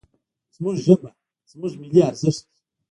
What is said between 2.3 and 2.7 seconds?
دی.